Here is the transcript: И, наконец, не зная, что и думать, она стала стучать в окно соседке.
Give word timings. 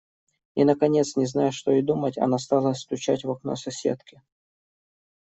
И, 0.55 0.63
наконец, 0.65 1.15
не 1.15 1.27
зная, 1.27 1.51
что 1.51 1.71
и 1.73 1.83
думать, 1.83 2.17
она 2.17 2.39
стала 2.39 2.73
стучать 2.73 3.23
в 3.23 3.29
окно 3.29 3.55
соседке. 3.55 4.19